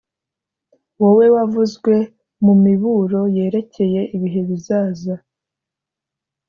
[0.99, 1.93] wowe wavuzwe
[2.43, 5.15] mu miburo yerekeye ibihe bizaza,